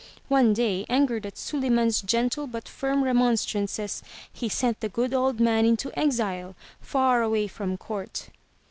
[0.29, 4.01] One day, angered at Suliman's gentle but firm remonstrances,
[4.33, 8.29] he sent the good old man into exile, far away from court.